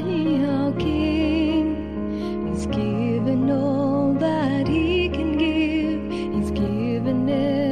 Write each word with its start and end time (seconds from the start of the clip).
our 0.00 0.72
King. 0.72 2.48
He's 2.48 2.66
given 2.66 3.50
all 3.50 4.14
that 4.14 4.68
he 4.68 5.08
can 5.08 5.36
give. 5.36 6.34
He's 6.34 6.50
given 6.52 7.28
it. 7.28 7.67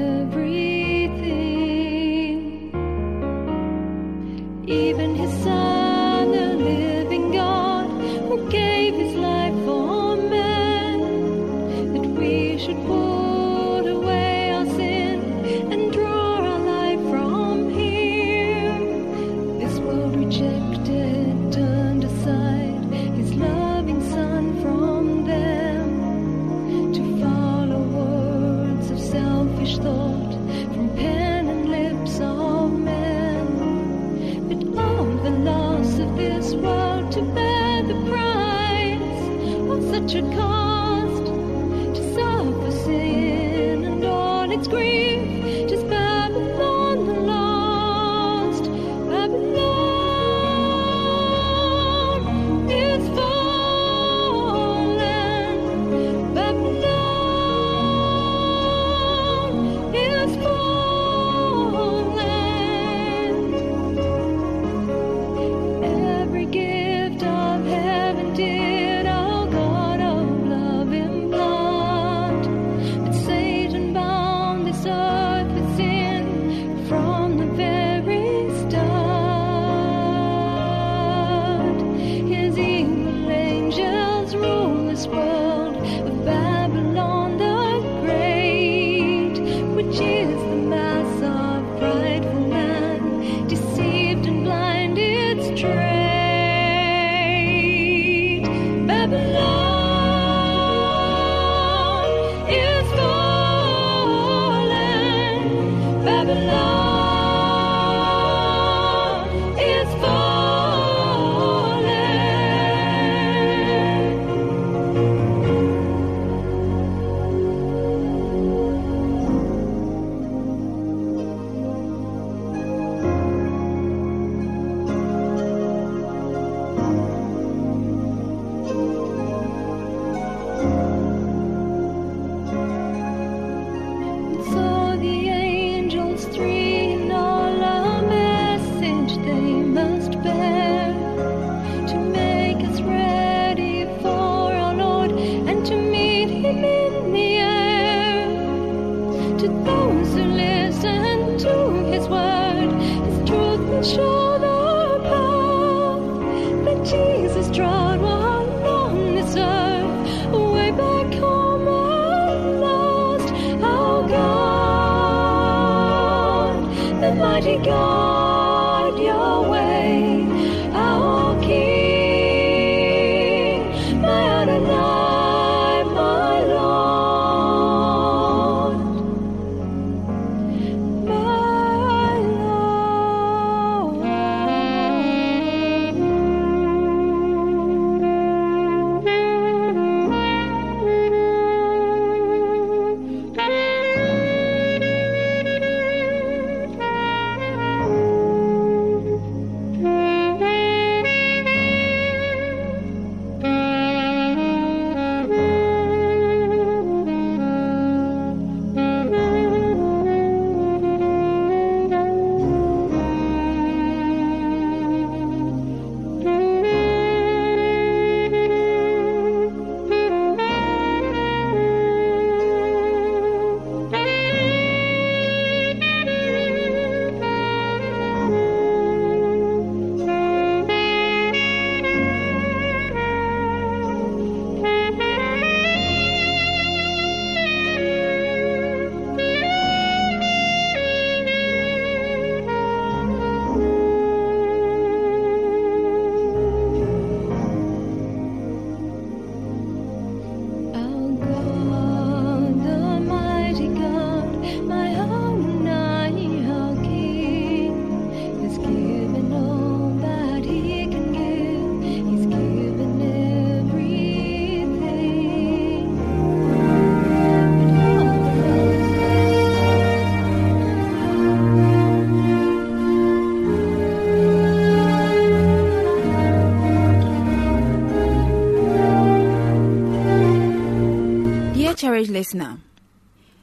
Encouraged 281.76 282.08
listener. 282.08 282.56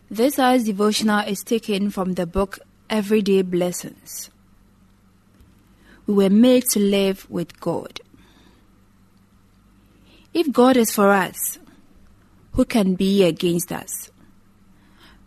This 0.10 0.40
hour's 0.40 0.64
devotional 0.64 1.20
is 1.28 1.44
taken 1.44 1.92
from 1.92 2.14
the 2.14 2.26
book 2.26 2.58
Everyday 2.90 3.44
Blessings. 3.44 4.32
We 6.08 6.16
were 6.16 6.32
made 6.32 6.64
to 6.72 6.80
live 6.80 7.30
with 7.30 7.60
God. 7.60 8.02
If 10.34 10.52
God 10.52 10.78
is 10.78 10.92
for 10.92 11.12
us, 11.12 11.60
who 12.54 12.66
can 12.66 12.96
be 12.96 13.24
against 13.24 13.72
us? 13.72 14.10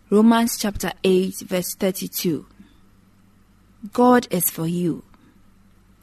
Romans 0.09 0.57
chapter 0.57 0.91
8, 1.01 1.35
verse 1.47 1.75
32. 1.75 2.45
God 3.93 4.27
is 4.29 4.49
for 4.49 4.67
you. 4.67 5.05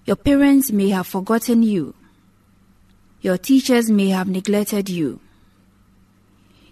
Your 0.07 0.17
parents 0.17 0.73
may 0.73 0.89
have 0.89 1.07
forgotten 1.07 1.63
you. 1.63 1.95
Your 3.21 3.37
teachers 3.37 3.91
may 3.91 4.09
have 4.09 4.27
neglected 4.27 4.89
you. 4.89 5.21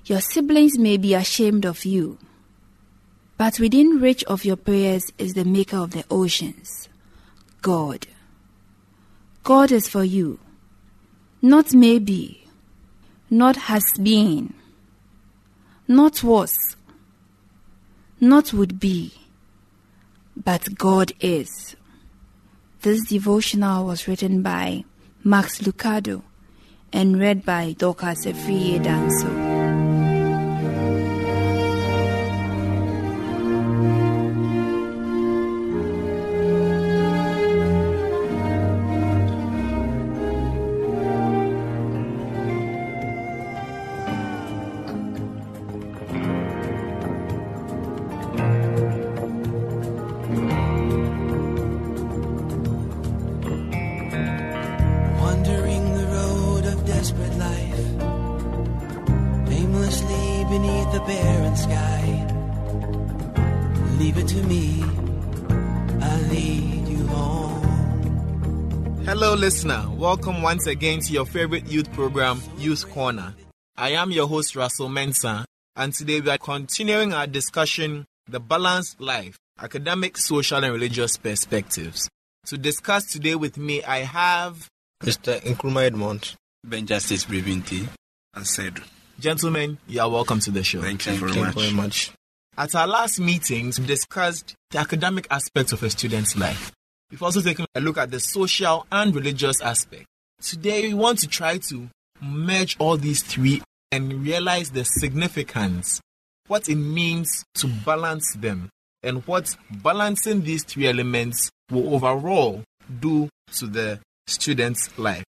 Your 0.04 0.20
siblings 0.20 0.78
may 0.78 0.96
be 0.96 1.14
ashamed 1.14 1.64
of 1.64 1.84
you. 1.84 2.18
But 3.38 3.58
within 3.58 4.00
reach 4.00 4.24
of 4.24 4.44
your 4.44 4.56
prayers 4.56 5.12
is 5.18 5.34
the 5.34 5.44
maker 5.44 5.76
of 5.76 5.92
the 5.92 6.04
oceans, 6.10 6.88
God. 7.60 8.06
God 9.42 9.72
is 9.72 9.88
for 9.88 10.04
you. 10.04 10.38
Not 11.40 11.74
maybe, 11.74 12.44
not 13.30 13.56
has 13.56 13.82
been, 14.00 14.54
not 15.88 16.22
was, 16.22 16.56
not 18.20 18.52
would 18.52 18.78
be, 18.78 19.12
but 20.36 20.76
God 20.76 21.12
is. 21.20 21.74
This 22.82 23.04
devotional 23.08 23.86
was 23.86 24.06
written 24.06 24.42
by 24.42 24.84
Max 25.24 25.60
Lucado 25.60 26.22
and 26.92 27.18
read 27.18 27.44
by 27.44 27.74
Dorcas 27.76 28.26
Efriye 28.26 28.80
Danso. 28.80 29.51
Welcome 70.24 70.42
once 70.42 70.68
again 70.68 71.00
to 71.00 71.12
your 71.12 71.26
favorite 71.26 71.66
youth 71.66 71.92
program, 71.94 72.40
Youth 72.56 72.88
Corner. 72.92 73.34
I 73.76 73.90
am 73.90 74.12
your 74.12 74.28
host, 74.28 74.54
Russell 74.54 74.88
Mensah, 74.88 75.44
and 75.74 75.92
today 75.92 76.20
we 76.20 76.30
are 76.30 76.38
continuing 76.38 77.12
our 77.12 77.26
discussion, 77.26 78.04
The 78.28 78.38
Balanced 78.38 79.00
Life, 79.00 79.36
Academic, 79.60 80.16
Social, 80.16 80.62
and 80.62 80.72
Religious 80.72 81.16
Perspectives. 81.16 82.08
To 82.46 82.56
discuss 82.56 83.06
today 83.06 83.34
with 83.34 83.58
me, 83.58 83.82
I 83.82 84.04
have, 84.04 84.68
Mr. 85.02 85.40
Nkrumah 85.40 85.86
Edmond. 85.86 86.36
Ben 86.62 86.86
Justice 86.86 87.24
Brevinti. 87.24 87.88
And 88.32 88.46
said, 88.46 88.78
gentlemen, 89.18 89.78
you 89.88 90.00
are 90.00 90.08
welcome 90.08 90.38
to 90.38 90.52
the 90.52 90.62
show. 90.62 90.82
Thank 90.82 91.04
you 91.04 91.14
very 91.14 91.32
you 91.32 91.40
much. 91.40 91.54
very 91.56 91.72
much. 91.72 92.12
At 92.56 92.76
our 92.76 92.86
last 92.86 93.18
meetings, 93.18 93.80
we 93.80 93.86
discussed 93.86 94.54
the 94.70 94.78
academic 94.78 95.26
aspects 95.32 95.72
of 95.72 95.82
a 95.82 95.90
student's 95.90 96.36
life. 96.36 96.70
We've 97.10 97.24
also 97.24 97.40
taken 97.40 97.66
a 97.74 97.80
look 97.80 97.98
at 97.98 98.12
the 98.12 98.20
social 98.20 98.86
and 98.92 99.12
religious 99.12 99.60
aspect. 99.60 100.06
Today, 100.42 100.88
we 100.88 100.94
want 100.94 101.20
to 101.20 101.28
try 101.28 101.58
to 101.68 101.88
merge 102.20 102.76
all 102.80 102.96
these 102.96 103.22
three 103.22 103.62
and 103.92 104.24
realize 104.24 104.72
the 104.72 104.82
significance, 104.82 106.00
what 106.48 106.68
it 106.68 106.74
means 106.74 107.44
to 107.54 107.68
balance 107.68 108.34
them, 108.34 108.68
and 109.04 109.24
what 109.28 109.56
balancing 109.70 110.42
these 110.42 110.64
three 110.64 110.88
elements 110.88 111.48
will 111.70 111.94
overall 111.94 112.64
do 112.98 113.28
to 113.54 113.68
the 113.68 114.00
student's 114.26 114.98
life. 114.98 115.22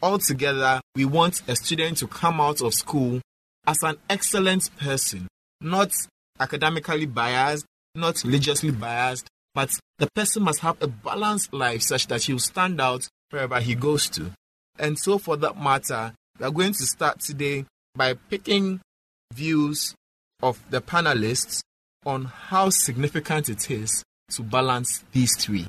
Altogether, 0.00 0.80
we 0.94 1.06
want 1.06 1.42
a 1.48 1.56
student 1.56 1.98
to 1.98 2.06
come 2.06 2.40
out 2.40 2.60
of 2.60 2.72
school 2.72 3.20
as 3.66 3.82
an 3.82 3.96
excellent 4.08 4.70
person, 4.76 5.26
not 5.60 5.90
academically 6.38 7.06
biased, 7.06 7.66
not 7.96 8.22
religiously 8.22 8.70
biased, 8.70 9.26
but 9.54 9.70
the 9.98 10.08
person 10.14 10.44
must 10.44 10.60
have 10.60 10.80
a 10.80 10.86
balanced 10.86 11.52
life 11.52 11.82
such 11.82 12.06
that 12.06 12.22
he'll 12.22 12.38
stand 12.38 12.80
out 12.80 13.08
wherever 13.30 13.58
he 13.58 13.74
goes 13.74 14.08
to. 14.08 14.30
And 14.82 14.98
so, 14.98 15.16
for 15.16 15.36
that 15.36 15.56
matter, 15.56 16.12
we 16.40 16.44
are 16.44 16.50
going 16.50 16.72
to 16.72 16.82
start 16.82 17.20
today 17.20 17.66
by 17.94 18.14
picking 18.14 18.80
views 19.32 19.94
of 20.42 20.58
the 20.70 20.80
panelists 20.80 21.60
on 22.04 22.24
how 22.24 22.68
significant 22.70 23.48
it 23.48 23.70
is 23.70 24.02
to 24.32 24.42
balance 24.42 25.04
these 25.12 25.36
three. 25.38 25.68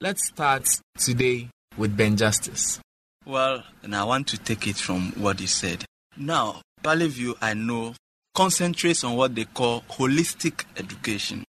Let's 0.00 0.26
start 0.26 0.68
today 0.98 1.50
with 1.78 1.96
Ben 1.96 2.16
Justice. 2.16 2.80
Well, 3.24 3.62
and 3.84 3.94
I 3.94 4.02
want 4.02 4.26
to 4.28 4.36
take 4.38 4.66
it 4.66 4.78
from 4.78 5.12
what 5.12 5.38
he 5.38 5.46
said. 5.46 5.84
Now, 6.16 6.60
Valley 6.82 7.06
View, 7.06 7.36
I 7.40 7.54
know, 7.54 7.94
concentrates 8.34 9.04
on 9.04 9.14
what 9.14 9.36
they 9.36 9.44
call 9.44 9.82
holistic 9.82 10.64
education, 10.76 11.44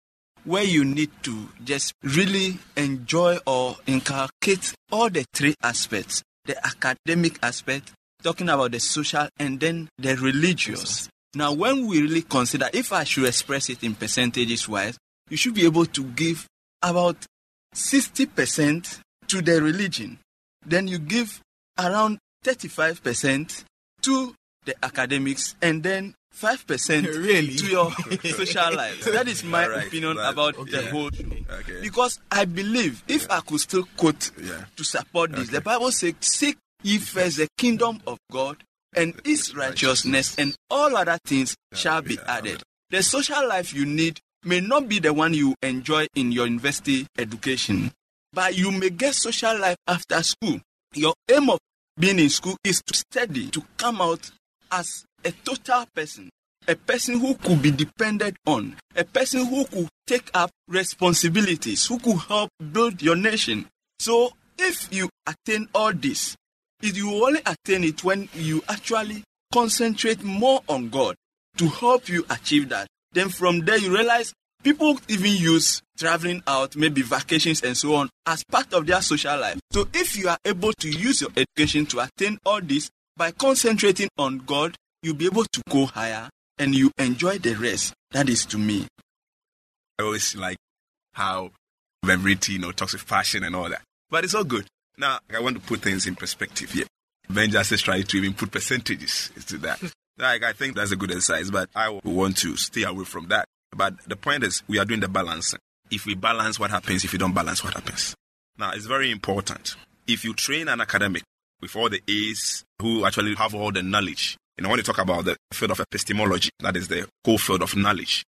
where 0.45 0.63
you 0.63 0.83
need 0.83 1.11
to 1.21 1.49
just 1.63 1.93
really 2.01 2.57
enjoy 2.75 3.37
or 3.45 3.77
inculcate 3.85 4.73
all 4.91 5.11
the 5.11 5.23
three 5.31 5.53
aspects 5.61 6.23
the 6.49 6.65
academic 6.65 7.37
aspect, 7.43 7.91
talking 8.23 8.49
about 8.49 8.71
the 8.71 8.79
social, 8.79 9.29
and 9.37 9.59
then 9.59 9.87
the 9.99 10.15
religious. 10.15 11.07
Now, 11.35 11.53
when 11.53 11.85
we 11.85 12.01
really 12.01 12.23
consider, 12.23 12.69
if 12.73 12.91
I 12.91 13.03
should 13.03 13.25
express 13.25 13.69
it 13.69 13.83
in 13.83 13.93
percentages 13.93 14.67
wise, 14.67 14.97
you 15.29 15.37
should 15.37 15.53
be 15.53 15.65
able 15.65 15.85
to 15.85 16.03
give 16.03 16.47
about 16.81 17.17
60% 17.75 18.99
to 19.27 19.41
the 19.43 19.61
religion. 19.61 20.17
Then 20.65 20.87
you 20.87 20.97
give 20.97 21.39
around 21.77 22.17
35% 22.43 23.63
to 24.01 24.33
the 24.65 24.75
academics 24.83 25.55
and 25.61 25.83
then 25.83 26.13
5% 26.35 27.05
Really? 27.25 27.55
to 27.55 27.65
your 27.67 27.91
social 28.35 28.75
life. 28.75 29.03
That 29.05 29.27
is 29.27 29.43
my 29.43 29.67
right, 29.67 29.87
opinion 29.87 30.15
but- 30.17 30.31
about 30.31 30.57
okay. 30.59 30.71
the 30.71 30.91
whole 30.91 31.09
show. 31.11 31.23
Okay. 31.59 31.81
Because 31.81 32.19
I 32.31 32.45
believe, 32.45 33.03
if 33.07 33.29
I 33.31 33.39
could 33.41 33.59
still 33.59 33.87
quote 33.97 34.31
Yeah. 34.41 34.65
to 34.75 34.83
support 34.83 35.31
this, 35.31 35.47
Okay. 35.49 35.57
the 35.57 35.61
Bible 35.61 35.91
says, 35.91 36.13
Seek 36.21 36.57
ye 36.83 36.97
first 36.99 37.37
the 37.37 37.47
kingdom 37.57 37.99
of 38.05 38.17
God 38.31 38.57
and 38.95 39.13
its 39.25 39.53
righteousness, 39.55 40.35
and 40.37 40.55
all 40.69 40.95
other 40.95 41.17
things 41.25 41.55
shall 41.73 42.01
be 42.01 42.17
added. 42.27 42.61
The 42.89 43.03
social 43.03 43.47
life 43.47 43.73
you 43.73 43.85
need 43.85 44.19
may 44.43 44.61
not 44.61 44.87
be 44.87 44.99
the 44.99 45.13
one 45.13 45.33
you 45.33 45.55
enjoy 45.61 46.07
in 46.15 46.31
your 46.31 46.45
university 46.47 47.05
education, 47.17 47.91
but 48.33 48.57
you 48.57 48.71
may 48.71 48.89
get 48.89 49.13
social 49.15 49.59
life 49.59 49.77
after 49.87 50.21
school. 50.23 50.59
Your 50.95 51.13
aim 51.29 51.49
of 51.49 51.59
being 51.99 52.17
in 52.19 52.29
school 52.29 52.55
is 52.63 52.81
to 52.87 52.95
study, 52.95 53.49
to 53.49 53.63
come 53.77 54.01
out 54.01 54.31
as 54.71 55.05
a 55.23 55.31
total 55.31 55.85
person, 55.93 56.29
a 56.67 56.75
person 56.75 57.19
who 57.19 57.35
could 57.35 57.61
be 57.61 57.71
depended 57.71 58.35
on, 58.45 58.75
a 58.95 59.03
person 59.03 59.45
who 59.45 59.65
could 59.65 59.87
take 60.07 60.29
up 60.33 60.51
responsibilities, 60.67 61.85
who 61.85 61.99
could 61.99 62.17
help 62.17 62.49
build 62.71 63.01
your 63.01 63.15
nation. 63.15 63.65
So, 63.99 64.33
if 64.57 64.91
you 64.91 65.09
attain 65.25 65.67
all 65.73 65.93
this, 65.93 66.35
it, 66.81 66.95
you 66.95 67.25
only 67.25 67.41
attain 67.45 67.83
it 67.83 68.03
when 68.03 68.29
you 68.33 68.61
actually 68.67 69.23
concentrate 69.51 70.23
more 70.23 70.61
on 70.67 70.89
God 70.89 71.15
to 71.57 71.67
help 71.67 72.07
you 72.07 72.25
achieve 72.29 72.69
that. 72.69 72.87
Then 73.11 73.29
from 73.29 73.61
there, 73.61 73.77
you 73.77 73.93
realize 73.93 74.33
people 74.63 74.99
even 75.07 75.31
use 75.31 75.81
traveling 75.97 76.43
out, 76.47 76.75
maybe 76.75 77.01
vacations 77.01 77.63
and 77.63 77.75
so 77.75 77.95
on, 77.95 78.09
as 78.25 78.43
part 78.43 78.73
of 78.73 78.85
their 78.85 79.01
social 79.01 79.37
life. 79.39 79.59
So 79.71 79.87
if 79.93 80.15
you 80.17 80.29
are 80.29 80.37
able 80.45 80.73
to 80.73 80.89
use 80.89 81.21
your 81.21 81.31
education 81.35 81.85
to 81.87 81.99
attain 82.01 82.37
all 82.45 82.61
this 82.61 82.89
by 83.19 83.31
concentrating 83.31 84.07
on 84.17 84.37
God, 84.37 84.77
you'll 85.03 85.13
be 85.13 85.25
able 85.25 85.43
to 85.43 85.61
go 85.69 85.85
higher 85.85 86.29
and 86.57 86.73
you 86.73 86.89
enjoy 86.97 87.37
the 87.37 87.53
rest. 87.53 87.93
That 88.11 88.29
is 88.29 88.45
to 88.45 88.57
me. 88.57 88.87
I 89.99 90.03
always 90.03 90.37
like 90.37 90.55
how 91.13 91.51
Beverity, 92.01 92.53
you 92.53 92.59
know, 92.59 92.71
talks 92.71 92.93
with 92.93 93.05
passion 93.05 93.43
and 93.43 93.57
all 93.57 93.69
that. 93.69 93.81
But 94.09 94.23
it's 94.23 94.33
all 94.33 94.45
good. 94.45 94.67
Now, 94.97 95.19
I 95.35 95.41
want 95.41 95.57
to 95.57 95.61
put 95.61 95.81
things 95.81 96.07
in 96.07 96.15
perspective 96.15 96.71
here. 96.71 96.85
Ben 97.29 97.51
Justice 97.51 97.81
tried 97.81 98.07
to 98.07 98.17
even 98.17 98.33
put 98.33 98.51
percentages 98.51 99.31
into 99.35 99.57
that. 99.57 99.81
like, 100.17 100.43
I 100.43 100.53
think 100.53 100.77
that's 100.77 100.93
a 100.93 100.95
good 100.95 101.11
exercise, 101.11 101.51
but 101.51 101.69
I 101.75 101.99
want 102.05 102.37
to 102.37 102.55
stay 102.55 102.83
away 102.83 103.03
from 103.03 103.27
that. 103.27 103.45
But 103.75 103.95
the 104.07 104.15
point 104.15 104.45
is, 104.45 104.63
we 104.69 104.79
are 104.79 104.85
doing 104.85 105.01
the 105.01 105.09
balancing. 105.09 105.59
If 105.91 106.05
we 106.05 106.15
balance, 106.15 106.57
what 106.57 106.71
happens? 106.71 107.03
If 107.03 107.11
you 107.11 107.19
don't 107.19 107.33
balance, 107.33 107.65
what 107.65 107.73
happens? 107.73 108.15
Now, 108.57 108.71
it's 108.71 108.85
very 108.85 109.11
important. 109.11 109.75
If 110.07 110.23
you 110.23 110.33
train 110.33 110.69
an 110.69 110.79
academic 110.79 111.23
with 111.61 111.75
all 111.75 111.89
the 111.89 112.01
A's 112.07 112.63
who 112.81 113.05
actually 113.05 113.35
have 113.35 113.53
all 113.55 113.71
the 113.71 113.83
knowledge, 113.83 114.37
You 114.59 114.63
know, 114.63 114.69
when 114.71 114.79
you 114.79 114.83
talk 114.83 114.97
about 114.97 115.23
the 115.23 115.37
field 115.53 115.71
of 115.71 115.79
epistemology, 115.79 116.49
that 116.59 116.75
is 116.75 116.89
the 116.89 117.07
whole 117.23 117.37
field 117.37 117.61
of 117.61 117.77
knowledge, 117.77 118.25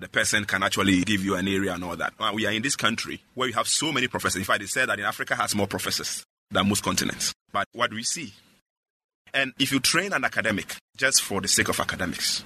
the 0.00 0.08
person 0.08 0.46
can 0.46 0.62
actually 0.62 1.02
give 1.02 1.22
you 1.22 1.34
an 1.34 1.46
area 1.46 1.74
and 1.74 1.84
all 1.84 1.94
that. 1.94 2.14
Now, 2.18 2.32
we 2.32 2.46
are 2.46 2.52
in 2.52 2.62
this 2.62 2.74
country 2.74 3.20
where 3.34 3.48
we 3.48 3.52
have 3.52 3.68
so 3.68 3.92
many 3.92 4.08
professors. 4.08 4.38
In 4.38 4.44
fact, 4.44 4.60
they 4.60 4.66
said 4.66 4.88
that 4.88 4.98
in 4.98 5.04
Africa 5.04 5.34
has 5.34 5.54
more 5.54 5.66
professors 5.66 6.24
than 6.50 6.70
most 6.70 6.82
continents. 6.82 7.34
But 7.52 7.66
what 7.72 7.90
do 7.90 7.96
we 7.96 8.02
see? 8.02 8.32
And 9.34 9.52
if 9.58 9.70
you 9.70 9.78
train 9.78 10.14
an 10.14 10.24
academic 10.24 10.74
just 10.96 11.20
for 11.20 11.42
the 11.42 11.48
sake 11.48 11.68
of 11.68 11.78
academics, 11.80 12.44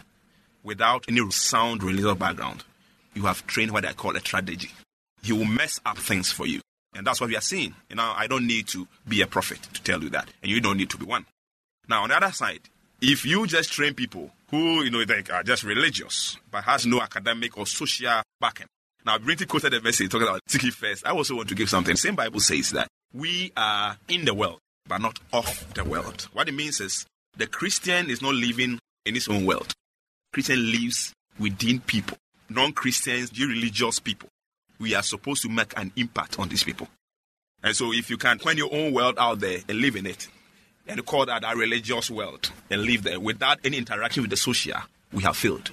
without 0.65 1.05
any 1.09 1.21
sound 1.31 1.85
religious 1.85 2.19
background, 2.19 2.65
you 3.15 3.23
have 3.23 3.47
trained 3.47 3.71
what 3.71 3.85
I 3.85 3.93
call 3.93 4.17
a 4.17 4.21
strategy. 4.21 4.73
He 5.23 5.33
will 5.33 5.45
mess 5.45 5.79
up 5.87 5.97
things 5.97 6.33
for 6.33 6.49
you. 6.49 6.61
And 6.95 7.07
that's 7.07 7.21
what 7.21 7.31
we 7.31 7.37
are 7.37 7.43
seeing. 7.43 7.75
You 7.89 7.97
know, 7.97 8.13
I 8.15 8.27
don't 8.27 8.47
need 8.47 8.69
to 8.69 8.87
be 9.09 9.23
a 9.23 9.27
prophet 9.27 9.63
to 9.73 9.83
tell 9.83 10.03
you 10.03 10.11
that. 10.11 10.29
And 10.43 10.51
you 10.51 10.61
don't 10.61 10.77
need 10.77 10.91
to 10.91 10.99
be 10.99 11.07
one. 11.07 11.27
Now, 11.89 12.03
on 12.03 12.11
the 12.11 12.17
other 12.17 12.33
side, 12.33 12.61
if 13.01 13.25
you 13.25 13.47
just 13.47 13.73
train 13.73 13.95
people 13.95 14.31
who, 14.51 14.85
you 14.85 14.91
know, 14.91 15.05
they 15.05 15.23
are 15.33 15.43
just 15.43 15.65
religious, 15.65 16.37
but 16.51 16.65
has 16.65 16.87
no 16.87 17.01
academic 17.01 17.57
or 17.57 17.67
social 17.67 18.23
backing. 18.41 18.67
Now, 19.05 19.19
Brinty 19.19 19.49
quoted 19.49 19.75
a 19.75 19.81
message 19.81 20.11
talking 20.11 20.29
about 20.29 20.41
seek 20.47 20.63
first. 20.73 21.07
I 21.07 21.11
also 21.11 21.35
want 21.35 21.49
to 21.49 21.55
give 21.55 21.69
something. 21.69 21.95
The 21.95 21.99
same 21.99 22.15
Bible 22.15 22.41
says 22.41 22.71
that 22.71 22.89
we 23.13 23.53
are 23.57 23.97
in 24.09 24.25
the 24.25 24.35
world, 24.35 24.59
but 24.87 25.01
not 25.01 25.19
of 25.33 25.75
the 25.75 25.85
world. 25.85 26.29
What 26.33 26.49
it 26.49 26.53
means 26.53 26.81
is 26.81 27.07
the 27.37 27.47
Christian 27.47 28.11
is 28.11 28.23
not 28.23 28.35
living 28.35 28.79
in 29.05 29.15
his 29.15 29.27
own 29.29 29.47
world. 29.47 29.73
Christian 30.33 30.71
lives 30.71 31.13
within 31.39 31.81
people. 31.81 32.19
Non-Christians, 32.49 33.33
religious 33.39 33.99
people. 33.99 34.29
We 34.83 34.97
are 34.97 35.03
supposed 35.03 35.43
to 35.43 35.49
make 35.49 35.79
an 35.79 35.93
impact 35.95 36.41
on 36.41 36.49
these 36.49 36.65
people. 36.65 36.89
And 37.63 37.77
so 37.77 37.93
if 37.93 38.11
you 38.11 38.17
can 38.17 38.41
find 38.41 38.59
your 38.59 38.75
own 38.75 38.93
world 38.93 39.17
out 39.17 39.39
there 39.39 39.61
and 39.69 39.79
live 39.79 39.95
in 39.95 40.07
it, 40.07 40.29
and 40.89 41.07
call 41.07 41.25
that 41.27 41.45
a 41.47 41.57
religious 41.57 42.11
world 42.11 42.51
and 42.69 42.83
live 42.83 43.05
there 43.05 43.21
without 43.21 43.61
any 43.65 43.79
interaction 43.79 44.25
with 44.25 44.31
the 44.31 44.37
social, 44.37 44.81
we 45.13 45.23
have 45.23 45.37
failed. 45.37 45.71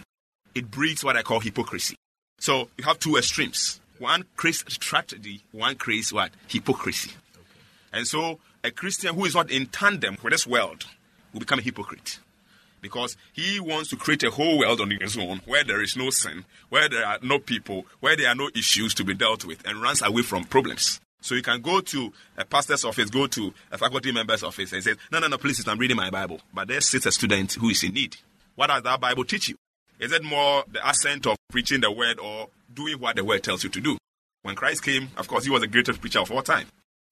It 0.53 0.69
breeds 0.69 1.03
what 1.03 1.17
I 1.17 1.23
call 1.23 1.39
hypocrisy. 1.39 1.95
So 2.39 2.69
you 2.77 2.83
have 2.83 2.99
two 2.99 3.17
extremes. 3.17 3.81
One 3.97 4.25
creates 4.35 4.63
strategy, 4.71 5.43
one 5.51 5.75
creates 5.75 6.13
what? 6.13 6.29
Hypocrisy. 6.47 7.11
Okay. 7.35 7.43
And 7.91 8.07
so 8.07 8.39
a 8.63 8.69
Christian 8.69 9.15
who 9.15 9.25
is 9.25 9.33
not 9.33 9.49
in 9.49 9.65
tandem 9.65 10.17
with 10.21 10.31
this 10.31 10.45
world 10.45 10.85
will 11.33 11.39
become 11.39 11.57
a 11.57 11.63
hypocrite. 11.63 12.19
Because 12.81 13.17
he 13.33 13.59
wants 13.59 13.89
to 13.89 13.95
create 13.95 14.23
a 14.23 14.31
whole 14.31 14.59
world 14.59 14.81
on 14.81 14.91
his 14.91 15.17
own 15.17 15.41
where 15.45 15.63
there 15.63 15.81
is 15.81 15.97
no 15.97 16.09
sin, 16.09 16.45
where 16.69 16.87
there 16.87 17.05
are 17.05 17.19
no 17.21 17.39
people, 17.39 17.85
where 17.99 18.15
there 18.15 18.29
are 18.29 18.35
no 18.35 18.49
issues 18.55 18.93
to 18.95 19.03
be 19.03 19.13
dealt 19.13 19.45
with, 19.45 19.65
and 19.67 19.81
runs 19.81 20.01
away 20.01 20.21
from 20.21 20.43
problems. 20.45 20.99
So 21.21 21.35
you 21.35 21.41
can 21.41 21.61
go 21.61 21.81
to 21.81 22.13
a 22.37 22.45
pastor's 22.45 22.85
office, 22.85 23.09
go 23.09 23.27
to 23.27 23.53
a 23.71 23.77
faculty 23.77 24.11
member's 24.11 24.43
office 24.43 24.71
and 24.71 24.83
say, 24.83 24.95
No, 25.11 25.19
no, 25.19 25.27
no, 25.27 25.37
please, 25.37 25.67
I'm 25.67 25.77
reading 25.77 25.97
my 25.97 26.09
Bible. 26.09 26.39
But 26.53 26.69
there 26.69 26.81
sits 26.81 27.05
a 27.05 27.11
student 27.11 27.53
who 27.53 27.69
is 27.69 27.83
in 27.83 27.93
need. 27.93 28.15
What 28.55 28.67
does 28.67 28.83
that 28.83 29.01
Bible 29.01 29.25
teach 29.25 29.49
you? 29.49 29.55
Is 29.99 30.13
it 30.13 30.23
more 30.23 30.63
the 30.71 30.85
accent 30.85 31.27
of 31.27 31.35
preaching 31.49 31.81
the 31.81 31.91
word 31.91 32.19
or 32.19 32.47
doing 32.73 32.99
what 32.99 33.17
the 33.17 33.25
word 33.25 33.43
tells 33.43 33.63
you 33.63 33.69
to 33.69 33.81
do? 33.81 33.97
When 34.43 34.55
Christ 34.55 34.83
came, 34.83 35.09
of 35.17 35.27
course, 35.27 35.43
he 35.43 35.49
was 35.49 35.61
the 35.61 35.67
greatest 35.67 35.99
preacher 35.99 36.19
of 36.19 36.31
all 36.31 36.41
time. 36.41 36.67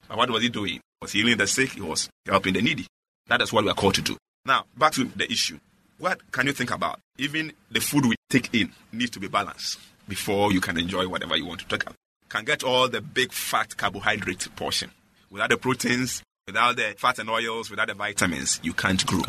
But 0.08 0.18
what 0.18 0.30
was 0.30 0.42
he 0.42 0.50
doing? 0.50 0.76
He 0.76 0.82
was 1.02 1.12
healing 1.12 1.38
the 1.38 1.48
sick, 1.48 1.72
he 1.72 1.82
was 1.82 2.10
helping 2.26 2.54
the 2.54 2.62
needy. 2.62 2.88
That 3.28 3.42
is 3.42 3.52
what 3.52 3.66
we 3.66 3.70
are 3.70 3.76
called 3.76 3.96
to 3.96 4.02
do. 4.02 4.18
Now, 4.48 4.63
back 4.77 4.94
to 4.94 5.04
the 5.04 5.30
issue. 5.30 5.60
What 5.98 6.32
can 6.32 6.48
you 6.48 6.54
think 6.54 6.72
about? 6.72 7.01
Even 7.18 7.51
the 7.70 7.82
food 7.82 8.06
we 8.06 8.16
take 8.30 8.54
in 8.54 8.72
needs 8.94 9.12
to 9.12 9.20
be 9.20 9.27
balanced 9.27 9.77
before 10.08 10.54
you 10.54 10.62
can 10.62 10.77
enjoy 10.77 11.06
whatever 11.06 11.36
you 11.36 11.46
want 11.46 11.60
to 11.60 11.68
take 11.68 11.86
out 11.86 11.96
can 12.30 12.46
get 12.46 12.63
all 12.63 12.88
the 12.88 13.01
big 13.01 13.34
fat 13.34 13.75
carbohydrate 13.75 14.48
portion. 14.56 14.89
Without 15.30 15.50
the 15.50 15.58
proteins, 15.58 16.24
without 16.46 16.77
the 16.77 16.96
fat 16.98 17.20
and 17.20 17.30
oils, 17.30 17.70
without 17.70 17.89
the 17.89 17.94
vitamins, 17.94 18.62
you 18.63 18.72
can't 18.72 19.06
grow. 19.06 19.22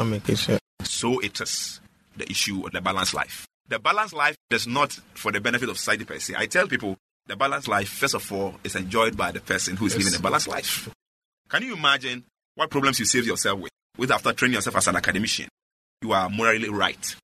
So 0.85 1.19
it 1.19 1.41
is 1.41 1.81
the 2.17 2.31
issue 2.31 2.65
of 2.65 2.71
the 2.71 2.81
balanced 2.81 3.15
life. 3.15 3.45
The 3.69 3.81
balanced 3.81 4.15
life 4.15 4.37
is 4.51 4.69
not 4.69 4.93
for 5.15 5.33
the 5.33 5.41
benefit 5.41 5.69
of 5.69 5.79
society 5.79 6.05
per 6.05 6.21
se. 6.21 6.35
I 6.37 6.47
tell 6.47 6.69
people 6.69 6.97
the 7.27 7.35
balanced 7.35 7.67
life, 7.67 7.89
first 7.89 8.15
of 8.15 8.33
all, 8.33 8.55
is 8.63 8.77
enjoyed 8.77 9.17
by 9.17 9.33
the 9.33 9.41
person 9.41 9.77
who 9.77 9.87
is 9.87 9.95
yes. 9.95 10.05
living 10.05 10.21
a 10.21 10.23
balanced 10.23 10.47
life. 10.47 10.89
Can 11.49 11.65
you 11.65 11.75
imagine 11.75 12.25
what 12.55 12.71
problems 12.71 13.01
you 13.01 13.05
save 13.05 13.27
yourself 13.27 13.59
with, 13.59 13.73
with 13.99 14.11
after 14.11 14.33
training 14.33 14.55
yourself 14.55 14.77
as 14.77 14.87
an 14.87 14.97
academician? 14.97 15.49
You 16.01 16.13
are 16.13 16.31
morally 16.31 16.71
right 16.71 17.17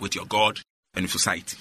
with 0.00 0.14
your 0.14 0.26
God 0.26 0.60
and 0.94 1.04
with 1.04 1.12
society. 1.12 1.56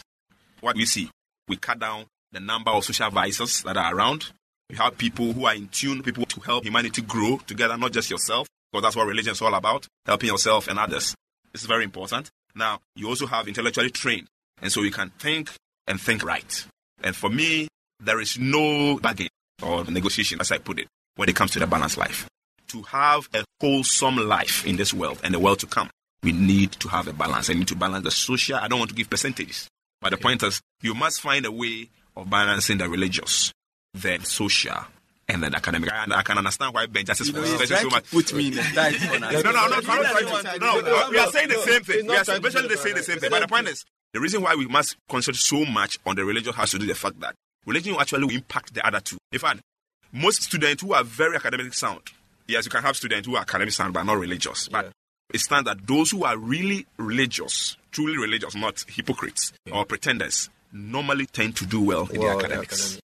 What 0.59 0.75
we 0.75 0.85
see, 0.85 1.09
we 1.47 1.55
cut 1.55 1.79
down 1.79 2.05
the 2.31 2.39
number 2.39 2.71
of 2.71 2.83
social 2.83 3.09
vices 3.09 3.61
that 3.63 3.77
are 3.77 3.95
around. 3.95 4.31
We 4.69 4.75
have 4.75 4.97
people 4.97 5.31
who 5.31 5.45
are 5.45 5.55
in 5.55 5.69
tune, 5.69 6.03
people 6.03 6.25
to 6.25 6.39
help 6.41 6.65
humanity 6.65 7.01
grow 7.01 7.37
together, 7.47 7.77
not 7.77 7.93
just 7.93 8.09
yourself, 8.09 8.47
because 8.71 8.83
that's 8.83 8.95
what 8.95 9.07
religion 9.07 9.31
is 9.31 9.41
all 9.41 9.53
about, 9.53 9.87
helping 10.05 10.29
yourself 10.29 10.67
and 10.67 10.77
others. 10.77 11.15
This 11.53 11.61
is 11.61 11.67
very 11.67 11.85
important. 11.85 12.29
Now, 12.55 12.79
you 12.95 13.07
also 13.07 13.27
have 13.27 13.47
intellectually 13.47 13.91
trained, 13.91 14.27
and 14.61 14.71
so 14.71 14.81
you 14.81 14.91
can 14.91 15.11
think 15.19 15.51
and 15.87 16.01
think 16.01 16.23
right. 16.23 16.65
And 17.03 17.15
for 17.15 17.29
me, 17.29 17.67
there 17.99 18.19
is 18.19 18.37
no 18.37 18.97
bargain 18.99 19.29
or 19.63 19.85
negotiation, 19.85 20.41
as 20.41 20.51
I 20.51 20.57
put 20.57 20.79
it, 20.79 20.87
when 21.15 21.29
it 21.29 21.35
comes 21.35 21.51
to 21.51 21.59
the 21.59 21.67
balanced 21.67 21.97
life. 21.97 22.27
To 22.69 22.81
have 22.83 23.29
a 23.33 23.45
wholesome 23.62 24.17
life 24.17 24.65
in 24.65 24.75
this 24.75 24.93
world 24.93 25.19
and 25.24 25.33
the 25.33 25.39
world 25.39 25.59
to 25.59 25.67
come, 25.67 25.89
we 26.21 26.33
need 26.33 26.74
to 26.74 26.89
have 26.89 27.07
a 27.07 27.13
balance. 27.13 27.50
I 27.50 27.53
need 27.53 27.69
to 27.69 27.75
balance 27.75 28.03
the 28.03 28.12
social. 28.12 28.57
I 28.57 28.67
don't 28.67 28.79
want 28.79 28.89
to 28.89 28.95
give 28.95 29.09
percentages. 29.09 29.69
But 30.01 30.12
the 30.12 30.17
point 30.17 30.43
is, 30.43 30.62
you 30.81 30.93
must 30.93 31.21
find 31.21 31.45
a 31.45 31.51
way 31.51 31.89
of 32.15 32.29
balancing 32.29 32.77
the 32.77 32.89
religious, 32.89 33.53
the 33.93 34.19
social, 34.24 34.79
and 35.29 35.43
then 35.43 35.55
academic. 35.55 35.91
And 35.93 36.13
I 36.13 36.21
can 36.24 36.38
understand 36.38 36.74
why 36.74 36.86
Ben 36.88 37.05
Justice 37.05 37.31
was 37.31 37.69
so 37.69 37.89
much. 37.89 38.12
Put 38.12 38.33
me 38.33 38.47
in 38.47 38.55
the 38.55 38.62
tight 38.62 39.00
no, 39.01 39.17
no, 39.17 39.51
no, 39.51 39.67
no, 39.67 39.79
no, 39.79 40.41
no, 40.57 40.81
no, 40.81 41.09
we 41.09 41.17
are 41.19 41.31
saying 41.31 41.50
the 41.50 41.59
same 41.59 41.83
thing. 41.83 42.05
We 42.05 42.15
are 42.15 42.39
basically 42.39 42.75
saying 42.75 42.95
the 42.95 43.03
same 43.03 43.19
thing. 43.19 43.29
But 43.29 43.41
the 43.41 43.47
point 43.47 43.67
is, 43.69 43.86
the 44.13 44.19
reason 44.19 44.41
why 44.41 44.55
we 44.55 44.67
must 44.67 44.95
concentrate 45.09 45.39
so 45.39 45.65
much 45.65 46.00
on 46.05 46.15
the 46.15 46.25
religious 46.25 46.55
has 46.55 46.71
to 46.71 46.77
do 46.79 46.88
with 46.88 46.95
the 46.95 47.00
fact 47.00 47.19
that 47.21 47.36
religion 47.65 47.93
will 47.93 48.01
actually 48.01 48.36
impact 48.36 48.74
the 48.74 48.86
other 48.86 49.00
two. 49.00 49.17
In 49.31 49.39
fact, 49.39 49.62
most 50.12 50.43
students 50.43 50.83
who 50.83 50.93
are 50.93 51.03
very 51.03 51.36
academic 51.36 51.74
sound, 51.74 52.01
yes, 52.48 52.66
you 52.66 52.72
can 52.72 52.84
have 52.84 52.96
students 52.96 53.27
who 53.27 53.36
are 53.36 53.42
academic 53.42 53.74
sound 53.74 53.94
but 53.94 54.04
not 54.04 54.18
religious. 54.18 54.68
But 54.68 54.86
yeah. 54.86 54.92
it 55.34 55.39
stands 55.39 55.66
that 55.66 55.86
those 55.86 56.12
who 56.12 56.24
are 56.24 56.38
really 56.38 56.86
religious, 56.98 57.77
truly 57.92 58.18
religious, 58.18 58.56
not 58.56 58.84
hypocrites 58.88 59.54
yeah. 59.66 59.75
or 59.75 59.86
pretenders, 59.86 60.50
normally 60.72 61.25
tend 61.25 61.56
to 61.58 61.66
do 61.66 61.82
well 61.82 62.08
in 62.08 62.20
well, 62.20 62.38
the 62.38 62.46
academics. 62.46 63.00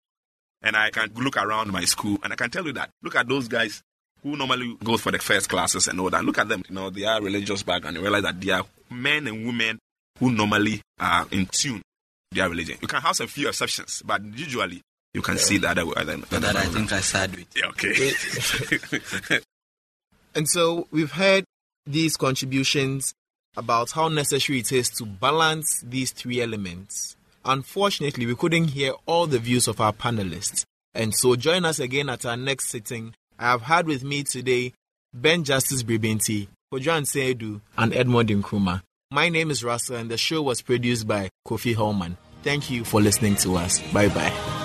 And 0.61 0.75
I 0.75 0.91
can 0.91 1.11
look 1.15 1.37
around 1.37 1.71
my 1.71 1.85
school 1.85 2.17
and 2.23 2.31
I 2.31 2.35
can 2.35 2.49
tell 2.49 2.65
you 2.65 2.73
that. 2.73 2.89
Look 3.01 3.15
at 3.15 3.27
those 3.27 3.47
guys 3.47 3.81
who 4.21 4.35
normally 4.35 4.77
go 4.83 4.97
for 4.97 5.11
the 5.11 5.19
first 5.19 5.49
classes 5.49 5.87
and 5.87 5.99
all 5.99 6.09
that. 6.11 6.23
Look 6.23 6.37
at 6.37 6.47
them. 6.47 6.63
You 6.69 6.75
know, 6.75 6.89
they 6.89 7.05
are 7.05 7.21
religious 7.21 7.63
background. 7.63 7.95
You 7.97 8.03
realize 8.03 8.23
that 8.23 8.39
they 8.39 8.51
are 8.51 8.63
men 8.89 9.27
and 9.27 9.45
women 9.45 9.79
who 10.19 10.31
normally 10.31 10.81
are 10.99 11.25
in 11.31 11.47
tune 11.47 11.81
with 12.29 12.37
their 12.37 12.49
religion. 12.49 12.77
You 12.81 12.87
can 12.87 13.01
have 13.01 13.19
a 13.19 13.27
few 13.27 13.47
exceptions, 13.47 14.03
but 14.05 14.23
usually 14.23 14.81
you 15.13 15.21
can 15.21 15.35
yeah. 15.35 15.41
see 15.41 15.57
that. 15.59 15.77
Other, 15.77 15.91
other, 15.97 16.13
other 16.13 16.39
that 16.39 16.55
I 16.55 16.65
think 16.65 16.91
I 16.91 17.01
said 17.01 17.35
with. 17.35 17.47
Yeah, 17.55 17.67
okay. 17.69 19.41
and 20.35 20.47
so 20.47 20.87
we've 20.91 21.11
heard 21.11 21.45
these 21.85 22.17
contributions 22.17 23.13
about 23.57 23.91
how 23.91 24.07
necessary 24.07 24.59
it 24.59 24.71
is 24.71 24.89
to 24.89 25.05
balance 25.05 25.83
these 25.85 26.11
three 26.11 26.41
elements 26.41 27.15
Unfortunately, 27.43 28.25
we 28.25 28.35
couldn't 28.35 28.69
hear 28.69 28.93
all 29.05 29.27
the 29.27 29.39
views 29.39 29.67
of 29.67 29.81
our 29.81 29.93
panelists. 29.93 30.63
And 30.93 31.13
so 31.15 31.35
join 31.35 31.65
us 31.65 31.79
again 31.79 32.09
at 32.09 32.25
our 32.25 32.37
next 32.37 32.69
sitting. 32.69 33.13
I 33.39 33.51
have 33.51 33.63
had 33.63 33.87
with 33.87 34.03
me 34.03 34.23
today 34.23 34.73
Ben 35.13 35.43
Justice 35.43 35.83
Bribinti, 35.83 36.47
Kojan 36.71 37.05
Seedu, 37.05 37.61
and 37.77 37.93
Edmond 37.93 38.29
Nkrumah. 38.29 38.81
My 39.09 39.29
name 39.29 39.51
is 39.51 39.63
Russell, 39.63 39.97
and 39.97 40.09
the 40.09 40.17
show 40.17 40.41
was 40.41 40.61
produced 40.61 41.07
by 41.07 41.29
Kofi 41.45 41.75
Hellman. 41.75 42.15
Thank 42.43 42.69
you 42.69 42.85
for 42.85 43.01
listening 43.01 43.35
to 43.37 43.55
us. 43.57 43.79
Bye 43.91 44.07
bye. 44.09 44.60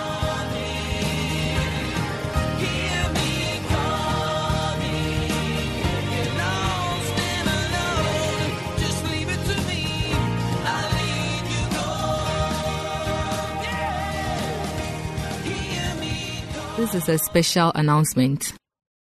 This 16.87 17.03
is 17.03 17.09
a 17.09 17.19
special 17.19 17.73
announcement. 17.75 18.53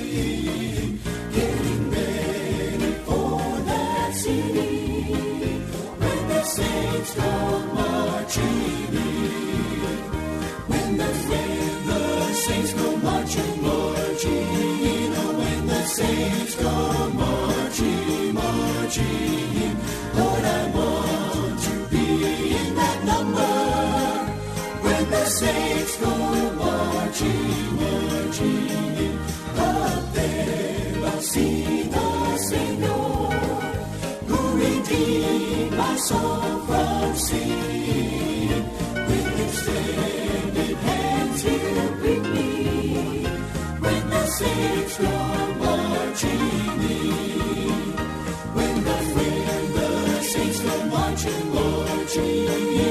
the 31.34 32.36
Savior 32.38 32.88
Who 34.28 34.56
redeemed 34.56 35.76
my 35.76 35.96
soul 35.96 36.60
from 36.66 37.16
sin 37.16 38.64
With 38.94 39.40
extended 39.44 40.76
hands 40.76 41.42
he'll 41.42 41.92
bring 42.00 42.22
me 42.34 43.24
When 43.78 44.10
the 44.10 44.26
saints 44.26 44.98
go 44.98 45.54
marching 45.64 46.82
in 46.96 47.92
When 48.56 48.84
the, 48.84 48.96
when 49.26 49.72
the 49.74 50.22
saints 50.22 50.60
go 50.60 50.84
marching, 50.86 51.54
marching 51.54 52.80
in 52.80 52.87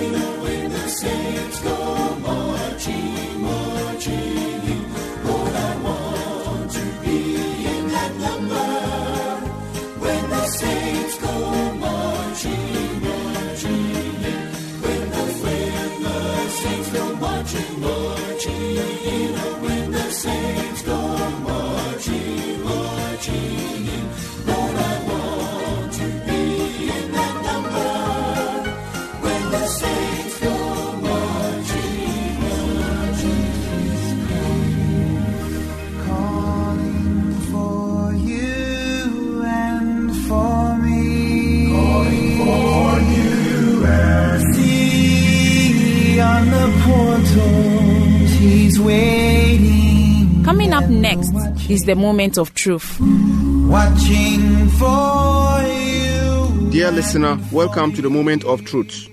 is 51.70 51.84
the 51.84 51.96
moment 51.96 52.38
of 52.38 52.54
truth. 52.54 53.00
Watching 53.00 54.68
for 54.70 55.62
you. 55.64 56.70
Dear 56.72 56.92
listener, 56.92 57.38
welcome 57.52 57.94
to 57.94 58.02
the 58.02 58.10
moment 58.10 58.46
of 58.46 58.64
truth. 58.64 59.10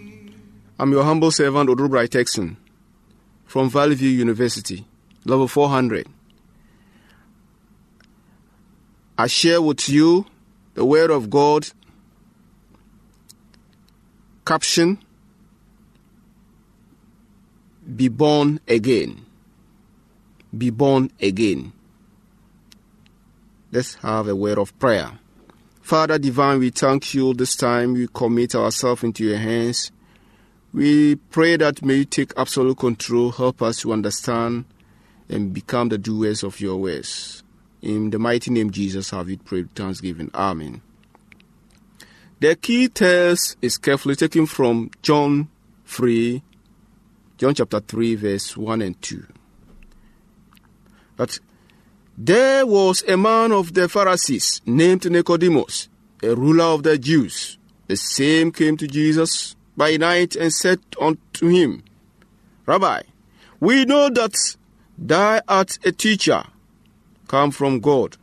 I'm 0.78 0.92
your 0.92 1.04
humble 1.04 1.30
servant 1.30 1.68
Odrubrai 1.68 2.08
Texan 2.08 2.56
from 3.46 3.70
Valley 3.70 3.94
View 3.96 4.10
University, 4.10 4.84
level 5.24 5.48
400. 5.48 6.06
I 9.18 9.26
share 9.26 9.60
with 9.60 9.88
you 9.88 10.26
the 10.74 10.84
Word 10.84 11.10
of 11.10 11.30
God, 11.30 11.68
caption 14.44 14.98
Be 17.96 18.08
born 18.08 18.60
again. 18.66 19.24
Be 20.56 20.70
born 20.70 21.10
again. 21.20 21.72
Let's 23.74 23.96
have 23.96 24.28
a 24.28 24.36
word 24.36 24.58
of 24.58 24.78
prayer. 24.78 25.18
Father 25.82 26.16
divine, 26.16 26.60
we 26.60 26.70
thank 26.70 27.12
you 27.12 27.34
this 27.34 27.56
time. 27.56 27.94
We 27.94 28.06
commit 28.06 28.54
ourselves 28.54 29.02
into 29.02 29.24
your 29.24 29.36
hands. 29.36 29.90
We 30.72 31.16
pray 31.16 31.56
that 31.56 31.84
may 31.84 31.96
you 31.96 32.04
take 32.04 32.32
absolute 32.36 32.78
control, 32.78 33.32
help 33.32 33.62
us 33.62 33.80
to 33.80 33.92
understand 33.92 34.66
and 35.28 35.52
become 35.52 35.88
the 35.88 35.98
doers 35.98 36.44
of 36.44 36.60
your 36.60 36.76
ways. 36.76 37.42
In 37.82 38.10
the 38.10 38.18
mighty 38.20 38.52
name 38.52 38.70
Jesus 38.70 39.10
have 39.10 39.26
we 39.26 39.38
prayed 39.38 39.74
thanksgiving. 39.74 40.30
Amen. 40.32 40.80
The 42.38 42.54
key 42.54 42.86
text 42.86 43.56
is 43.60 43.76
carefully 43.76 44.14
taken 44.14 44.46
from 44.46 44.92
John 45.02 45.48
3, 45.86 46.40
John 47.38 47.54
chapter 47.56 47.80
3, 47.80 48.14
verse 48.14 48.56
1 48.56 48.82
and 48.82 49.02
2. 49.02 49.26
That 51.16 51.40
there 52.16 52.64
was 52.64 53.02
a 53.08 53.16
man 53.16 53.50
of 53.50 53.74
the 53.74 53.88
Pharisees 53.88 54.60
named 54.64 55.10
Nicodemus, 55.10 55.88
a 56.22 56.34
ruler 56.34 56.64
of 56.64 56.84
the 56.84 56.96
Jews. 56.96 57.58
The 57.88 57.96
same 57.96 58.52
came 58.52 58.76
to 58.76 58.86
Jesus 58.86 59.56
by 59.76 59.96
night 59.96 60.36
and 60.36 60.52
said 60.52 60.78
unto 61.00 61.48
him, 61.48 61.82
Rabbi, 62.66 63.02
we 63.58 63.84
know 63.84 64.08
that 64.10 64.36
thou 64.96 65.40
art 65.48 65.78
a 65.84 65.90
teacher 65.90 66.44
come 67.26 67.50
from 67.50 67.80
God, 67.80 68.16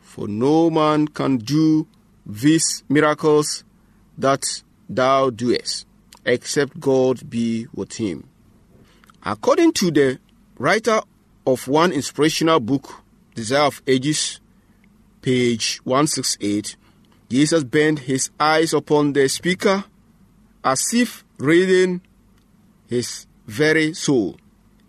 for 0.00 0.28
no 0.28 0.70
man 0.70 1.08
can 1.08 1.38
do 1.38 1.86
these 2.24 2.84
miracles 2.88 3.64
that 4.16 4.62
thou 4.88 5.30
doest, 5.30 5.86
except 6.24 6.78
God 6.78 7.28
be 7.28 7.66
with 7.74 7.94
him. 7.94 8.28
According 9.24 9.72
to 9.74 9.90
the 9.90 10.20
writer 10.58 11.00
of 11.44 11.66
one 11.66 11.92
inspirational 11.92 12.60
book, 12.60 13.02
Desire 13.36 13.66
of 13.66 13.82
Ages, 13.86 14.40
page 15.20 15.78
168, 15.84 16.74
Jesus 17.28 17.64
bent 17.64 17.98
his 17.98 18.30
eyes 18.40 18.72
upon 18.72 19.12
the 19.12 19.28
speaker 19.28 19.84
as 20.64 20.82
if 20.94 21.22
reading 21.36 22.00
his 22.88 23.26
very 23.46 23.92
soul. 23.92 24.38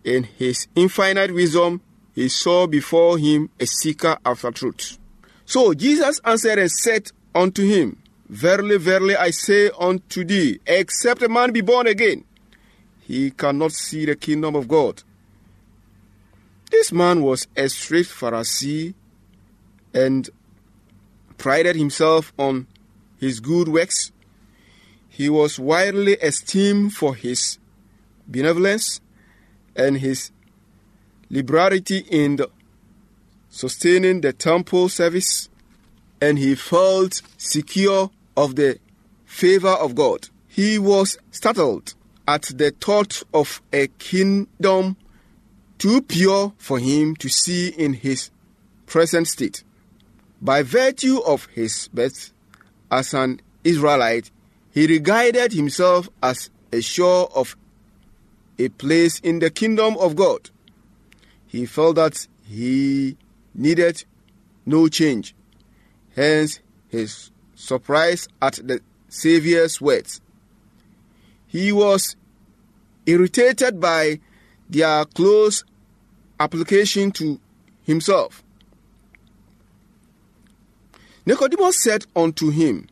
In 0.05 0.23
his 0.23 0.65
infinite 0.77 1.33
wisdom, 1.33 1.81
he 2.15 2.29
saw 2.29 2.67
before 2.67 3.17
him 3.17 3.49
a 3.59 3.65
seeker 3.65 4.17
after 4.25 4.49
truth. 4.51 4.97
So 5.45 5.73
Jesus 5.73 6.21
answered 6.23 6.57
and 6.57 6.71
said 6.71 7.11
unto 7.35 7.67
him, 7.67 8.01
Verily, 8.29 8.77
verily, 8.77 9.17
I 9.17 9.31
say 9.31 9.71
unto 9.77 10.23
thee, 10.23 10.61
except 10.65 11.21
a 11.21 11.27
man 11.27 11.51
be 11.51 11.59
born 11.59 11.87
again, 11.87 12.23
he 13.01 13.29
cannot 13.31 13.73
see 13.73 14.05
the 14.05 14.15
kingdom 14.15 14.55
of 14.55 14.69
God. 14.69 15.03
This 16.71 16.91
man 16.91 17.21
was 17.21 17.47
a 17.55 17.69
strict 17.69 18.09
Pharisee 18.09 18.93
and 19.93 20.29
prided 21.37 21.75
himself 21.75 22.33
on 22.37 22.67
his 23.19 23.39
good 23.39 23.67
works. 23.67 24.11
He 25.07 25.29
was 25.29 25.57
widely 25.57 26.13
esteemed 26.13 26.93
for 26.93 27.15
his 27.15 27.57
benevolence 28.27 29.01
and 29.75 29.97
his 29.97 30.31
liberality 31.29 31.99
in 32.09 32.35
the 32.35 32.49
sustaining 33.49 34.21
the 34.21 34.33
temple 34.33 34.89
service, 34.89 35.49
and 36.21 36.37
he 36.37 36.53
felt 36.53 37.21
secure 37.37 38.11
of 38.35 38.55
the 38.55 38.77
favor 39.25 39.69
of 39.69 39.95
God. 39.95 40.29
He 40.47 40.77
was 40.77 41.17
startled 41.31 41.95
at 42.27 42.43
the 42.43 42.71
thought 42.71 43.23
of 43.33 43.61
a 43.71 43.87
kingdom 43.99 44.97
too 45.77 46.01
pure 46.01 46.53
for 46.57 46.79
him 46.79 47.15
to 47.17 47.29
see 47.29 47.69
in 47.69 47.93
his 47.93 48.31
present 48.85 49.27
state. 49.27 49.63
By 50.41 50.63
virtue 50.63 51.19
of 51.25 51.45
his 51.47 51.87
birth 51.93 52.31
as 52.91 53.13
an 53.13 53.41
Israelite, 53.63 54.31
he 54.71 54.87
regarded 54.87 55.53
himself 55.53 56.09
as 56.21 56.49
a 56.71 56.81
sure 56.81 57.29
of 57.35 57.55
a 58.59 58.69
place 58.69 59.19
in 59.19 59.39
the 59.39 59.49
kingdom 59.49 59.97
of 59.97 60.15
God. 60.15 60.49
He 61.47 61.65
felt 61.65 61.95
that 61.95 62.27
he 62.45 63.17
needed 63.53 64.03
no 64.65 64.87
change. 64.87 65.33
Hence, 66.15 66.59
his 66.89 67.31
surprise 67.55 68.27
at 68.41 68.59
the 68.63 68.81
Savior's 69.09 69.81
words. 69.81 70.21
He 71.47 71.71
was 71.71 72.15
irritated 73.05 73.79
by 73.79 74.19
their 74.69 75.05
close 75.05 75.63
application 76.39 77.11
to 77.11 77.39
himself. 77.83 78.43
Nicodemus 81.25 81.83
said 81.83 82.05
unto 82.15 82.49
him, 82.51 82.87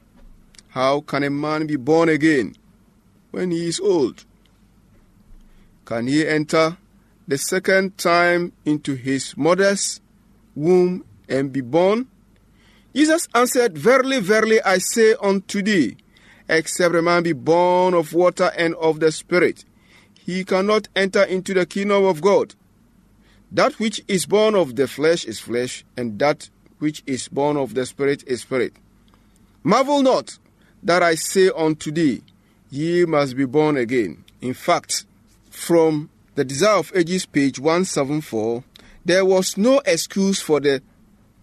How 0.70 1.02
can 1.02 1.24
a 1.24 1.30
man 1.30 1.68
be 1.68 1.78
born 1.78 2.10
again 2.10 2.56
when 3.32 3.52
he 3.52 3.68
is 3.68 3.80
old? 3.80 4.26
Can 5.86 6.08
he 6.08 6.28
enter 6.28 6.78
the 7.28 7.38
second 7.38 7.98
time 7.98 8.52
into 8.66 8.96
his 8.96 9.38
mother's 9.38 10.02
womb 10.56 11.06
and 11.30 11.54
be 11.54 11.62
born? 11.62 12.08
Jesus 12.94 13.28
answered, 13.36 13.78
Verily, 13.78 14.20
verily, 14.20 14.62
I 14.62 14.80
say 14.80 15.16
unto 15.22 15.62
thee, 15.62 15.98
except 16.50 16.96
a 16.96 17.02
man 17.02 17.24
be 17.24 17.34
born 17.34 17.94
of 17.94 18.14
water 18.14 18.52
and 18.58 18.74
of 18.76 19.00
the 19.00 19.12
Spirit, 19.12 19.66
he 20.26 20.44
cannot 20.44 20.88
enter 20.96 21.22
into 21.24 21.54
the 21.54 21.68
kingdom 21.68 22.04
of 22.04 22.20
God. 22.20 22.56
That 23.52 23.80
which 23.80 24.02
is 24.08 24.26
born 24.26 24.56
of 24.56 24.76
the 24.76 24.88
flesh 24.88 25.24
is 25.24 25.40
flesh, 25.40 25.86
and 25.96 26.18
that 26.18 26.50
which 26.80 27.04
is 27.06 27.28
born 27.28 27.58
of 27.58 27.76
the 27.76 27.86
Spirit 27.86 28.24
is 28.26 28.42
spirit. 28.42 28.74
Marvel 29.64 30.02
not 30.02 30.40
that 30.82 31.04
I 31.04 31.14
say 31.14 31.52
unto 31.56 31.92
thee, 31.92 32.24
Ye 32.72 33.06
must 33.06 33.38
be 33.38 33.46
born 33.46 33.78
again. 33.78 34.24
In 34.42 34.56
fact, 34.56 35.06
from 35.52 36.10
the 36.34 36.44
Desire 36.44 36.80
of 36.80 36.92
Ages, 36.96 37.28
page 37.28 37.60
174, 37.60 38.64
there 39.06 39.24
was 39.24 39.58
no 39.58 39.80
excuse 39.86 40.42
for 40.42 40.60
the 40.60 40.82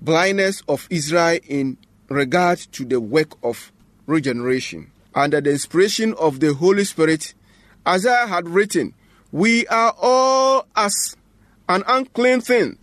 blindness 0.00 0.60
of 0.68 0.88
Israel 0.90 1.38
in 1.46 1.78
regard 2.08 2.58
to 2.72 2.84
the 2.84 3.00
work 3.00 3.36
of 3.44 3.70
regeneration. 4.06 4.90
Under 5.14 5.40
the 5.40 5.50
inspiration 5.52 6.14
of 6.14 6.40
the 6.40 6.54
Holy 6.54 6.84
Spirit, 6.84 7.34
Isaiah 7.86 8.26
had 8.26 8.48
written, 8.48 8.94
We 9.30 9.66
are 9.66 9.94
all 10.00 10.66
as 10.76 11.16
an 11.68 11.82
unclean 11.86 12.40
thing, 12.40 12.78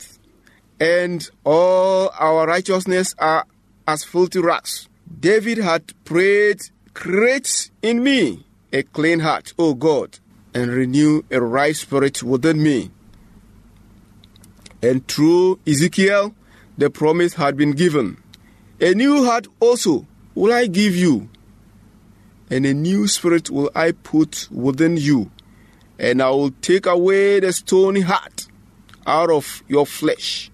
and 0.80 1.30
all 1.44 2.12
our 2.20 2.48
righteousness 2.48 3.16
are 3.18 3.46
as 3.88 4.04
filthy 4.04 4.40
rags. 4.40 4.90
David 5.20 5.60
had 5.60 5.94
prayed, 6.06 6.62
Create 6.94 7.72
in 7.82 8.04
me 8.04 8.46
a 8.74 8.84
clean 8.84 9.20
heart, 9.20 9.54
O 9.58 9.74
God, 9.74 10.20
and 10.54 10.72
renew 10.72 11.24
a 11.32 11.42
right 11.42 11.76
spirit 11.76 12.22
within 12.22 12.62
me. 12.62 12.92
And 14.82 15.08
through 15.08 15.60
Ezekiel, 15.68 16.36
the 16.78 16.90
promise 16.90 17.34
had 17.34 17.58
been 17.58 17.72
given. 17.72 18.18
A 18.80 18.94
new 18.94 19.26
heart 19.26 19.48
also 19.60 20.06
will 20.36 20.54
I 20.54 20.68
give 20.68 20.96
you, 20.96 21.30
and 22.50 22.66
a 22.66 22.74
new 22.74 23.08
spirit 23.08 23.50
will 23.50 23.72
I 23.76 23.92
put 23.92 24.48
within 24.52 24.98
you, 24.98 25.32
and 25.98 26.22
I 26.22 26.30
will 26.30 26.52
take 26.62 26.86
away 26.86 27.40
the 27.40 27.54
stony 27.54 28.02
heart 28.02 28.48
out 29.06 29.30
of 29.30 29.64
your 29.68 29.86
flesh, 29.86 30.52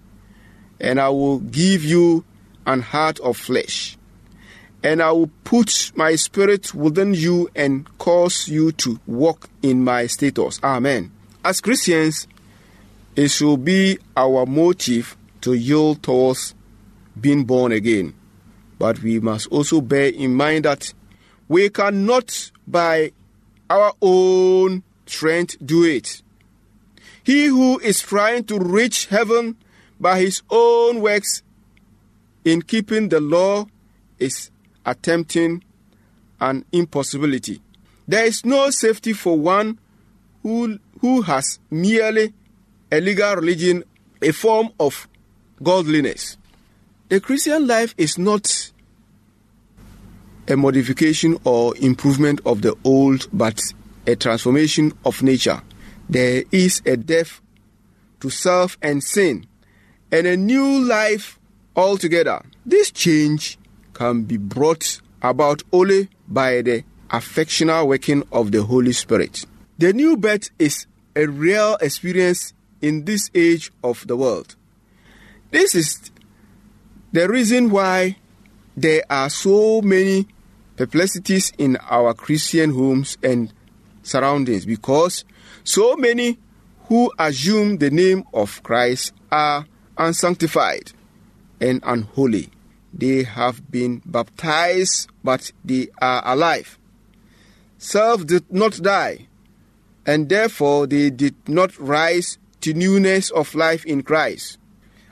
and 0.80 1.00
I 1.00 1.08
will 1.08 1.38
give 1.38 1.84
you 1.84 2.24
an 2.66 2.82
heart 2.82 3.20
of 3.20 3.36
flesh. 3.36 3.96
And 4.82 5.02
I 5.02 5.10
will 5.10 5.30
put 5.42 5.90
my 5.96 6.14
spirit 6.14 6.72
within 6.74 7.14
you 7.14 7.48
and 7.56 7.86
cause 7.98 8.46
you 8.46 8.72
to 8.72 9.00
walk 9.06 9.48
in 9.62 9.82
my 9.82 10.06
status. 10.06 10.60
Amen. 10.62 11.10
As 11.44 11.60
Christians, 11.60 12.28
it 13.16 13.28
should 13.28 13.64
be 13.64 13.98
our 14.16 14.46
motive 14.46 15.16
to 15.40 15.54
yield 15.54 16.02
towards 16.02 16.54
being 17.18 17.44
born 17.44 17.72
again. 17.72 18.14
But 18.78 19.02
we 19.02 19.18
must 19.20 19.48
also 19.48 19.80
bear 19.80 20.08
in 20.08 20.34
mind 20.34 20.66
that 20.66 20.92
we 21.48 21.68
cannot, 21.70 22.50
by 22.66 23.12
our 23.70 23.92
own 24.00 24.82
strength, 25.06 25.56
do 25.64 25.84
it. 25.84 26.22
He 27.22 27.46
who 27.46 27.78
is 27.80 28.00
trying 28.00 28.44
to 28.44 28.58
reach 28.58 29.06
heaven 29.06 29.56
by 29.98 30.20
his 30.20 30.42
own 30.50 31.00
works 31.00 31.42
in 32.44 32.62
keeping 32.62 33.08
the 33.08 33.20
law 33.20 33.66
is 34.18 34.50
attempting 34.84 35.64
an 36.40 36.64
impossibility. 36.72 37.60
There 38.06 38.24
is 38.24 38.44
no 38.44 38.70
safety 38.70 39.12
for 39.12 39.36
one 39.38 39.78
who, 40.42 40.78
who 41.00 41.22
has 41.22 41.58
merely 41.70 42.32
a 42.92 43.00
legal 43.00 43.34
religion, 43.34 43.82
a 44.22 44.30
form 44.32 44.70
of 44.78 45.08
godliness. 45.62 46.36
The 47.08 47.20
Christian 47.20 47.66
life 47.66 47.94
is 47.98 48.18
not 48.18 48.70
a 50.48 50.56
modification 50.56 51.38
or 51.44 51.76
improvement 51.78 52.40
of 52.46 52.62
the 52.62 52.76
old, 52.84 53.28
but 53.32 53.60
a 54.06 54.16
transformation 54.16 54.92
of 55.04 55.22
nature. 55.22 55.60
There 56.08 56.44
is 56.52 56.82
a 56.86 56.96
death 56.96 57.40
to 58.20 58.30
self 58.30 58.78
and 58.80 59.02
sin, 59.02 59.46
and 60.12 60.26
a 60.26 60.36
new 60.36 60.84
life 60.84 61.38
altogether. 61.74 62.42
This 62.64 62.90
change 62.90 63.58
can 63.92 64.22
be 64.22 64.36
brought 64.36 65.00
about 65.22 65.62
only 65.72 66.08
by 66.28 66.62
the 66.62 66.84
affectional 67.10 67.88
working 67.88 68.22
of 68.32 68.52
the 68.52 68.62
Holy 68.62 68.92
Spirit. 68.92 69.44
The 69.78 69.92
new 69.92 70.16
birth 70.16 70.50
is 70.58 70.86
a 71.14 71.26
real 71.26 71.76
experience 71.80 72.52
in 72.80 73.04
this 73.04 73.30
age 73.34 73.72
of 73.82 74.06
the 74.06 74.16
world. 74.16 74.54
This 75.50 75.74
is 75.74 76.10
the 77.12 77.28
reason 77.28 77.70
why 77.70 78.16
there 78.76 79.02
are 79.08 79.30
so 79.30 79.80
many 79.80 80.26
perplexities 80.76 81.52
in 81.58 81.76
our 81.88 82.14
Christian 82.14 82.70
homes 82.70 83.16
and 83.22 83.52
surroundings 84.02 84.64
because 84.64 85.24
so 85.64 85.96
many 85.96 86.38
who 86.84 87.10
assume 87.18 87.78
the 87.78 87.90
name 87.90 88.24
of 88.32 88.62
Christ 88.62 89.12
are 89.32 89.66
unsanctified 89.98 90.92
and 91.60 91.80
unholy. 91.84 92.50
They 92.92 93.24
have 93.24 93.70
been 93.70 94.02
baptized, 94.06 95.10
but 95.24 95.52
they 95.64 95.88
are 96.00 96.22
alive. 96.24 96.78
Self 97.78 98.26
did 98.26 98.50
not 98.50 98.80
die, 98.82 99.26
and 100.06 100.28
therefore 100.28 100.86
they 100.86 101.10
did 101.10 101.34
not 101.48 101.78
rise 101.78 102.38
to 102.62 102.72
newness 102.72 103.30
of 103.30 103.54
life 103.54 103.84
in 103.84 104.02
Christ. 104.02 104.58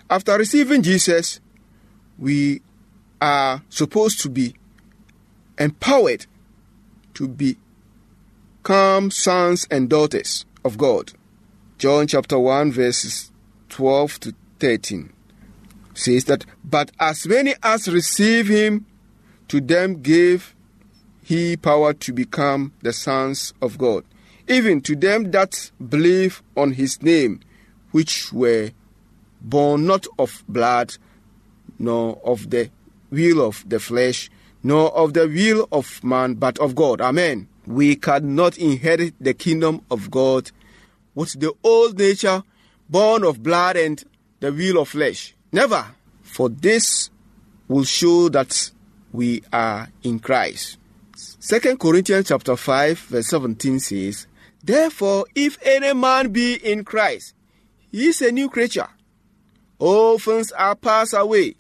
After 0.08 0.36
receiving 0.38 0.82
Jesus, 0.82 1.40
we 2.18 2.62
are 3.20 3.62
supposed 3.68 4.20
to 4.22 4.30
be 4.30 4.54
empowered 5.58 6.26
to 7.14 7.28
be 7.28 7.56
become 8.64 9.10
sons 9.10 9.66
and 9.70 9.90
daughters 9.90 10.46
of 10.64 10.78
God. 10.78 11.12
John 11.76 12.06
chapter 12.06 12.38
1, 12.38 12.72
verses 12.72 13.30
12 13.68 14.20
to 14.20 14.34
13 14.58 15.12
says 15.92 16.24
that, 16.24 16.46
But 16.64 16.90
as 16.98 17.26
many 17.26 17.54
as 17.62 17.88
receive 17.88 18.48
him, 18.48 18.86
to 19.48 19.60
them 19.60 20.00
gave 20.00 20.54
he 21.22 21.58
power 21.58 21.92
to 21.92 22.12
become 22.14 22.72
the 22.80 22.94
sons 22.94 23.52
of 23.60 23.76
God, 23.76 24.04
even 24.48 24.80
to 24.80 24.96
them 24.96 25.30
that 25.32 25.70
believe 25.86 26.42
on 26.56 26.72
his 26.72 27.02
name, 27.02 27.40
which 27.90 28.32
were 28.32 28.70
born 29.42 29.84
not 29.84 30.06
of 30.18 30.42
blood, 30.48 30.96
nor 31.78 32.18
of 32.24 32.48
the 32.48 32.70
will 33.10 33.46
of 33.46 33.62
the 33.68 33.78
flesh, 33.78 34.30
nor 34.64 34.92
of 34.96 35.12
the 35.12 35.28
will 35.28 35.68
of 35.70 36.02
man, 36.02 36.34
but 36.34 36.58
of 36.58 36.74
God. 36.74 37.00
Amen. 37.00 37.46
We 37.66 37.96
cannot 37.96 38.58
inherit 38.58 39.14
the 39.20 39.34
kingdom 39.34 39.82
of 39.90 40.10
God 40.10 40.50
with 41.14 41.38
the 41.38 41.52
old 41.62 41.98
nature, 41.98 42.42
born 42.88 43.24
of 43.24 43.42
blood 43.42 43.76
and 43.76 44.02
the 44.40 44.52
will 44.52 44.80
of 44.80 44.88
flesh. 44.88 45.34
Never. 45.52 45.86
For 46.22 46.48
this 46.48 47.10
will 47.68 47.84
show 47.84 48.28
that 48.30 48.70
we 49.12 49.42
are 49.52 49.88
in 50.02 50.18
Christ. 50.18 50.78
Second 51.14 51.78
Corinthians 51.78 52.28
chapter 52.28 52.56
5 52.56 52.98
verse 52.98 53.28
17 53.28 53.78
says, 53.78 54.26
Therefore, 54.62 55.26
if 55.34 55.58
any 55.62 55.92
man 55.92 56.32
be 56.32 56.54
in 56.54 56.84
Christ, 56.84 57.34
he 57.92 58.06
is 58.06 58.22
a 58.22 58.32
new 58.32 58.48
creature. 58.48 58.88
All 59.78 60.18
things 60.18 60.52
are 60.52 60.74
passed 60.74 61.14
away. 61.14 61.56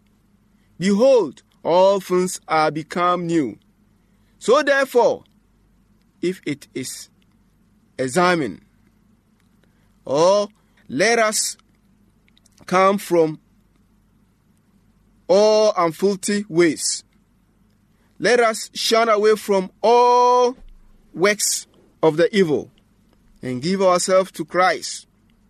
Behold, 0.78 1.42
all 1.64 2.00
things 2.00 2.40
are 2.46 2.70
become 2.70 3.26
new. 3.26 3.58
So 4.38 4.62
therefore, 4.62 5.24
if 6.20 6.40
it 6.46 6.68
is 6.74 7.08
examined, 7.98 8.60
or 10.04 10.48
let 10.88 11.18
us 11.18 11.56
come 12.66 12.98
from 12.98 13.40
all 15.28 15.72
unfilthy 15.72 16.48
ways. 16.48 17.04
Let 18.18 18.40
us 18.40 18.70
shun 18.74 19.08
away 19.08 19.36
from 19.36 19.70
all 19.82 20.56
works 21.12 21.66
of 22.02 22.16
the 22.16 22.34
evil 22.36 22.70
and 23.42 23.62
give 23.62 23.82
ourselves 23.82 24.30
to 24.32 24.44
Christ. 24.44 25.06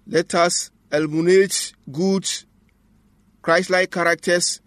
Let 0.07 0.35
us 0.35 0.70
illuminate 0.92 1.72
good 1.90 2.29
Christ 3.42 3.70
like 3.70 3.90
characters 3.90 4.61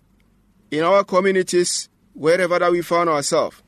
in 0.71 0.83
our 0.83 1.03
communities, 1.03 1.89
wherever 2.13 2.59
that 2.59 2.71
we 2.71 2.81
find 2.81 3.09
ourselves. 3.09 3.61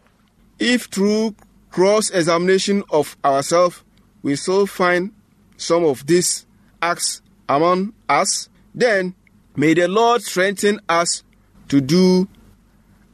If 0.58 0.86
through 0.86 1.36
cross 1.70 2.10
examination 2.10 2.84
of 2.90 3.16
ourselves, 3.24 3.84
we 4.22 4.36
still 4.36 4.66
find 4.68 5.12
some 5.58 5.86
of 5.86 6.06
these 6.06 6.46
acts 6.82 7.22
among 7.48 7.94
us, 8.08 8.50
then 8.74 9.16
may 9.56 9.74
the 9.74 9.88
Lord 9.88 10.22
strengthen 10.22 10.80
us 10.90 11.24
to 11.70 11.82
do 11.82 12.28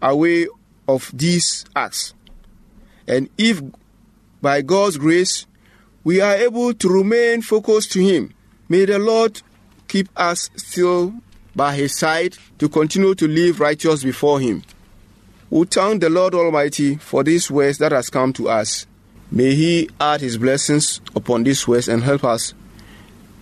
away 0.01 0.47
of 0.87 1.11
these 1.13 1.65
acts. 1.75 2.13
And 3.07 3.29
if 3.37 3.61
by 4.41 4.61
God's 4.61 4.97
grace 4.97 5.45
we 6.03 6.21
are 6.21 6.35
able 6.35 6.73
to 6.73 6.89
remain 6.89 7.41
focused 7.41 7.91
to 7.93 7.99
Him, 7.99 8.33
may 8.69 8.85
the 8.85 8.99
Lord 8.99 9.41
keep 9.87 10.09
us 10.15 10.49
still 10.55 11.13
by 11.55 11.75
His 11.75 11.97
side 11.97 12.37
to 12.59 12.69
continue 12.69 13.15
to 13.15 13.27
live 13.27 13.59
righteous 13.59 14.03
before 14.03 14.39
Him. 14.39 14.63
We 15.49 15.65
thank 15.65 16.01
the 16.01 16.09
Lord 16.09 16.33
Almighty 16.33 16.95
for 16.95 17.23
these 17.23 17.49
words 17.49 17.77
that 17.77 17.91
has 17.91 18.09
come 18.09 18.33
to 18.33 18.49
us. 18.49 18.85
May 19.31 19.55
He 19.55 19.89
add 19.99 20.21
His 20.21 20.37
blessings 20.37 21.01
upon 21.15 21.43
these 21.43 21.67
words 21.67 21.87
and 21.87 22.03
help 22.03 22.23
us 22.23 22.53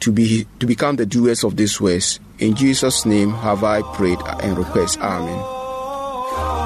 to 0.01 0.11
be 0.11 0.45
to 0.59 0.65
become 0.65 0.97
the 0.97 1.05
doers 1.05 1.43
of 1.43 1.55
these 1.55 1.79
words. 1.79 2.19
In 2.39 2.55
Jesus' 2.55 3.05
name 3.05 3.31
have 3.31 3.63
I 3.63 3.81
prayed 3.95 4.19
and 4.41 4.57
request. 4.57 4.99
Amen. 4.99 6.62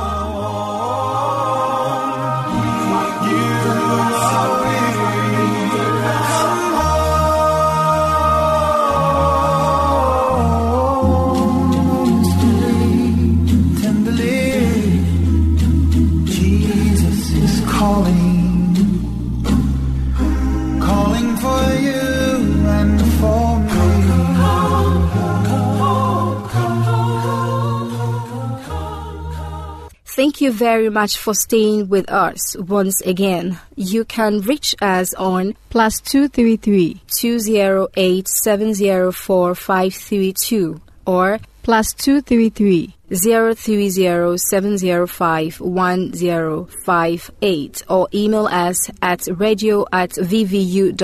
Thank 30.37 30.53
you 30.53 30.59
very 30.59 30.89
much 30.89 31.17
for 31.17 31.33
staying 31.33 31.89
with 31.89 32.11
us 32.11 32.55
once 32.57 33.01
again. 33.01 33.57
You 33.75 34.05
can 34.05 34.41
reach 34.41 34.75
us 34.79 35.15
on 35.15 35.55
plus 35.71 35.99
two 35.99 36.27
three 36.27 36.57
three 36.57 37.01
two 37.07 37.39
zero 37.39 37.87
eight 37.95 38.27
seven 38.27 38.75
zero 38.75 39.11
four 39.11 39.55
five 39.55 39.95
three 39.95 40.33
two 40.33 40.79
or 41.07 41.39
plus 41.67 41.91
two 41.91 42.21
three 42.21 42.49
three 42.49 42.95
zero 43.13 43.53
three 43.53 43.89
zero 43.89 44.37
seven 44.37 44.77
zero 44.77 45.05
five 45.05 45.59
one 45.59 46.13
zero 46.13 46.65
five 46.85 47.29
eight 47.41 47.83
or 47.89 48.07
email 48.13 48.45
us 48.45 48.89
at 49.01 49.27
radio 49.35 49.85
at 49.91 50.11
vvu.edu.gh 50.11 50.97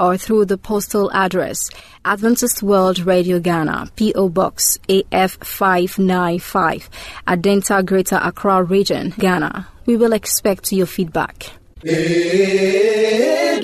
or 0.00 0.16
through 0.16 0.44
the 0.44 0.58
postal 0.58 1.12
address 1.12 1.70
Adventist 2.04 2.60
World 2.60 2.98
Radio 3.06 3.38
Ghana, 3.38 3.88
P.O. 3.94 4.30
Box 4.30 4.78
AF595, 4.88 6.88
Adenta 7.28 7.86
Greater 7.86 8.16
Accra 8.16 8.64
Region, 8.64 9.14
Ghana. 9.16 9.68
We 9.86 9.96
will 9.96 10.12
expect 10.12 10.72
your 10.72 10.86
feedback. 10.86 11.52
AWR 11.84 13.62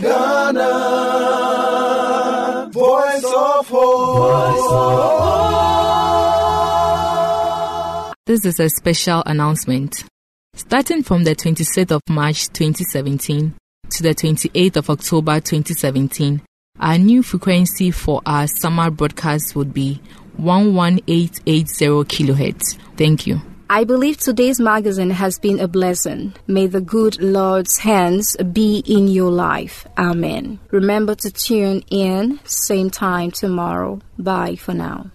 Ghana, 0.00 1.35
This 8.36 8.44
is 8.44 8.60
a 8.60 8.68
special 8.68 9.22
announcement. 9.24 10.04
Starting 10.54 11.02
from 11.02 11.24
the 11.24 11.34
26th 11.34 11.90
of 11.90 12.02
March 12.10 12.48
2017 12.48 13.54
to 13.88 14.02
the 14.02 14.14
28th 14.14 14.76
of 14.76 14.90
October 14.90 15.40
2017, 15.40 16.42
our 16.78 16.98
new 16.98 17.22
frequency 17.22 17.90
for 17.90 18.20
our 18.26 18.46
summer 18.46 18.90
broadcast 18.90 19.56
would 19.56 19.72
be 19.72 20.02
11880 20.36 21.64
kilohertz. 22.04 22.76
Thank 22.98 23.26
you. 23.26 23.40
I 23.70 23.84
believe 23.84 24.18
today's 24.18 24.60
magazine 24.60 25.12
has 25.12 25.38
been 25.38 25.58
a 25.58 25.66
blessing. 25.66 26.34
May 26.46 26.66
the 26.66 26.82
good 26.82 27.18
Lord's 27.18 27.78
hands 27.78 28.36
be 28.52 28.80
in 28.86 29.08
your 29.08 29.30
life. 29.30 29.86
Amen. 29.96 30.58
Remember 30.70 31.14
to 31.14 31.30
tune 31.30 31.84
in, 31.90 32.38
same 32.44 32.90
time 32.90 33.30
tomorrow. 33.30 34.00
Bye 34.18 34.56
for 34.56 34.74
now. 34.74 35.10